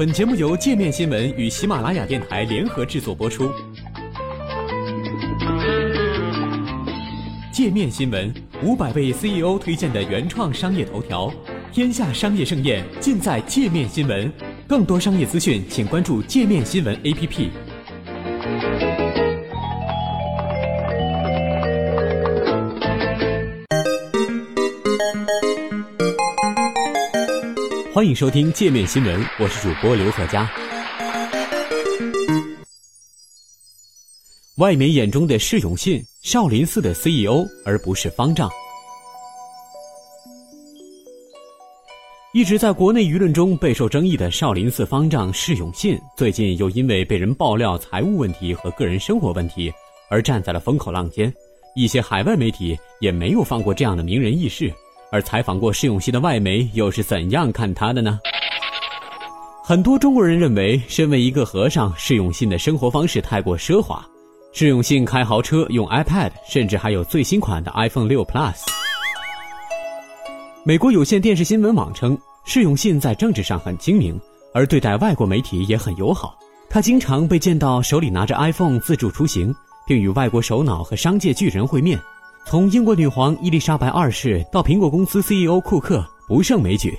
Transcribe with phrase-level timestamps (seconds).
[0.00, 3.52] 本节目由界面新闻与喜马拉雅电台联合制作播出。
[7.52, 8.32] 界面新闻
[8.62, 11.30] 五百位 CEO 推荐的原创商业头条，
[11.70, 14.32] 天下商业盛宴尽在界面新闻。
[14.66, 17.50] 更多商业资讯，请关注界面新闻 APP。
[27.92, 30.48] 欢迎收听界面新闻，我是主播刘贺佳。
[34.58, 38.48] 外媒眼中的释永信，少林寺的 CEO，而不是方丈。
[42.32, 49.68] 一直在国内舆论中备受争议的少林寺方丈释永信，最近又因为被人爆料财务问题和个人生活问题，
[50.08, 51.32] 而站在了风口浪尖。
[51.74, 54.72] 一些海外媒体也没有放过这样的名人轶事。
[55.12, 58.18] 而采访过释永信的外媒又是怎样看他的呢？
[59.64, 64.04] 很多中国人认为，身为一个和尚，释永信的生活方式太过奢华。
[64.52, 68.64] 释永信开豪车，用 iPad，甚至还有最新款的 iPhone 六 Plus。
[70.64, 74.20] 美国有线电视新闻网称，释永信在政治上很精明，
[74.52, 76.36] 而对待外国媒体也很友好。
[76.68, 79.54] 他经常被见到手里拿着 iPhone 自助出行，
[79.86, 81.98] 并与外国首脑和商界巨人会面。
[82.46, 86.98] 从英国女皇伊丽莎白二世到苹果公司 CEO 库克，不胜枚举。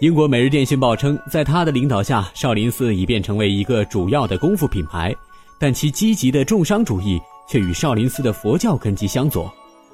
[0.00, 5.14] 英国《每日电讯报》称，在他的领导下，少林寺已变成为一个主要的功夫品牌，
[5.58, 9.50] 但其积极的重商主义却与少林寺的佛教根基相左。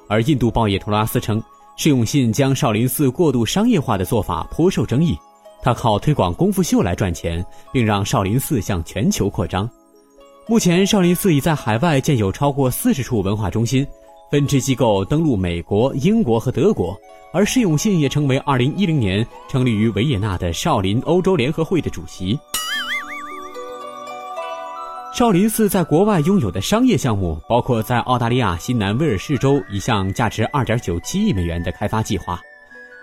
[0.09, 1.41] 而印度报业图拉斯称，
[1.77, 5.17] 释永信将少林寺过度商业化的做法颇受争议。
[5.61, 9.69] 他靠推广功夫秀来赚钱，并让少林寺向全球扩张。
[10.47, 13.87] 目前，少林寺已在海外建有超过四十处文化中心。
[14.31, 16.97] 分支机构登陆美国、英国和德国，
[17.33, 22.39] 而释永信也成为2010年成立于维也纳的少林欧洲联合会的主席。
[25.13, 32.39] 少林寺在国外拥有的商业项目包括在澳大利亚新南威尔士州一项价值2.97亿美元的开发计划。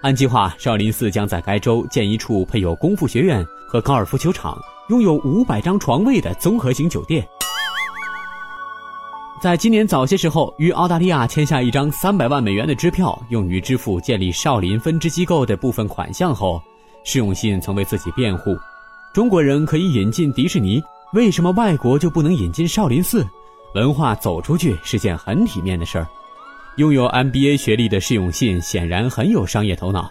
[0.01, 7.23] 按计划，少林寺将在该州建一处配有功夫学院和高尔夫球场、拥有500张床位的综合型酒店。
[9.41, 16.61] 在今年早些时候，与澳大利亚签下一张三百万美元的支票，用于支付建立少林分支机构的部分款项后，
[17.05, 18.57] 释永信曾为自己辩护：
[19.15, 20.83] 中国人可以引进迪士尼，
[21.13, 23.25] 为什么外国就不能引进少林寺？
[23.77, 26.07] 文化走出去是件很体面的事儿。
[26.77, 30.11] 拥有 MBA 学历的释永信显然很有商业头脑。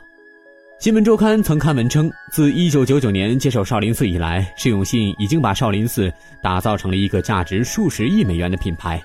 [0.80, 9.04] 新闻周刊曾刊文称，自1999年接手少林寺以来，释永信已经把少林寺打造成了一个价值数十亿美元的品牌。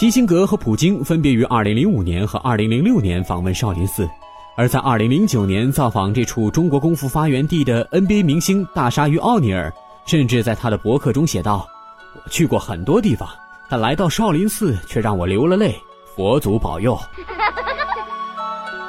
[0.00, 4.08] 基辛格和普京分别于2005年和2006年访问少林寺，
[4.56, 9.70] 而在2009年造访这处中国功夫发源地的 NBA 明星大鲨鱼奥尼尔，
[10.06, 11.68] 甚至在他的博客中写道
[12.16, 13.28] ：“我去过很多地方，
[13.68, 15.78] 但来到少林寺却让我流了泪。
[16.16, 16.98] 佛祖保佑。”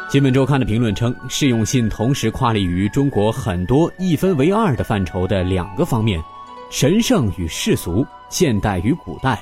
[0.09, 6.23] 新闻周刊的评论称，释永信同时跨立于中国很多一分为二的范畴的两个方面：
[6.69, 9.37] 神圣与世俗，现代与古代。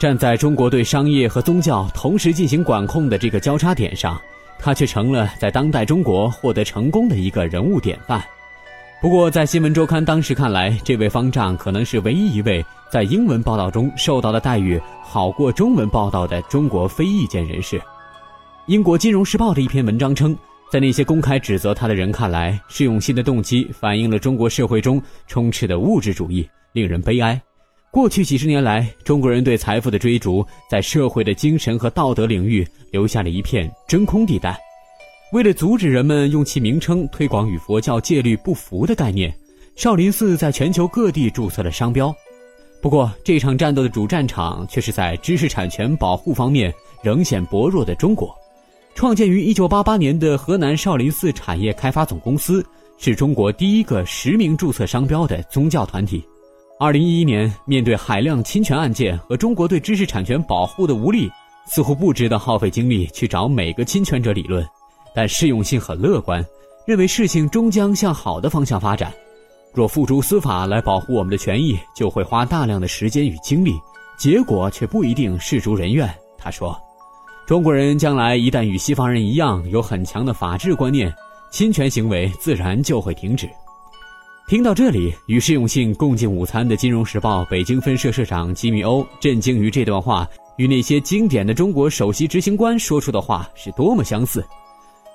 [0.00, 4.18] 站在中国对商业和宗教同时进行管控的这个交叉点上，
[4.58, 8.24] 他却成了在当代中国获得成功的一个人物典范。
[9.02, 17.78] 不过，在新闻周刊当时看来，这位方丈可能是唯一一位在英文报道中受到的待遇好过中文报道的中国非意见人士。
[18.68, 20.34] 英国《金融时报》的一篇文章称，
[20.72, 27.38] 在那些公开指责他的人看来，释永信的动机反映了中国社会中充斥的物质主义，令人悲哀。
[27.92, 34.56] 过去几十年来，中国人对财富的追逐，在社会的精神和道德领域留下了一片真空地带。
[35.32, 39.36] 为了阻止人们用其名称推广与佛教戒律不符的概念，
[39.74, 42.14] 少林寺在全球各地注册了商标。
[42.80, 46.72] 不过，这场战斗的主战场却是在知识产权保护方面
[47.02, 48.32] 仍显薄弱的中国。
[48.94, 52.64] 创建于1988年的河南少林寺产业开发总公司，
[52.98, 56.24] 是中国第一个实名注册商标的宗教团体。
[56.80, 61.30] 二零一一年，面对海量侵权案件和中国对知识产权保护的无力，
[61.66, 64.66] 似乎不值得耗费精力去找每个侵权者理论。
[65.14, 66.42] 但适用性很乐观，
[66.86, 69.12] 认为事情终将向好的方向发展。
[69.74, 73.74] 若付诸司法来保护我们的权益，就会花大量的时间与精力，
[74.18, 76.10] 结果却不一定事如人愿。
[76.38, 76.74] 他说
[77.46, 81.12] ：“中国人将来一旦与西方人一样有很强的法治观念，
[81.52, 83.46] 侵权行为自然就会停止。”
[84.50, 94.44] 听到这里，与释永信共进午餐的《金融时报》北京分社社长吉米欧震惊于这段话与那些经典的中国首席执行官说出的话是多么相似。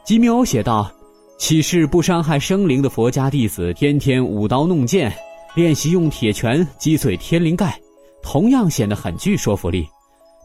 [0.05, 0.89] 吉米欧写道
[1.37, 5.13] ：“岂是不伤害生灵的佛家弟子天天舞刀弄剑，
[5.53, 7.77] 练习用铁拳击碎天灵盖，
[8.23, 9.85] 同样显得很具说服力。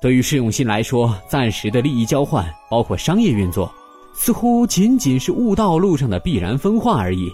[0.03, 3.73] 对于释永信来说，暂时的利益交换，包括商业运作，
[4.13, 7.31] 似乎仅仅是悟道路上的必然分化而已。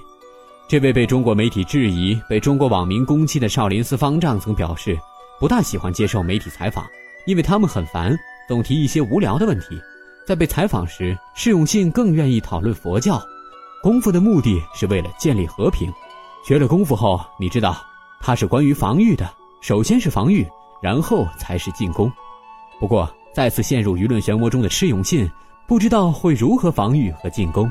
[0.68, 4.98] 这位被中国媒体质疑、被中国网民攻击的少林寺方丈曾表示，
[5.38, 6.84] 不大喜欢接受媒体采访，
[7.24, 8.12] 因为他们很烦，
[8.48, 9.80] 总提一些无聊的问题。
[10.26, 13.22] 在被采访时，释永信更愿意讨论佛教。
[13.80, 15.88] 功夫的目的是为了建立和平。
[16.44, 17.76] 学了功夫后，你知道，
[18.20, 19.32] 它是关于防御的。
[19.60, 20.44] 首先是防御，
[20.82, 22.10] 然后才是进攻。
[22.80, 25.30] 不过，再次陷入舆论漩涡中的释永信，
[25.69, 27.70] 不知道会如何防御和进攻。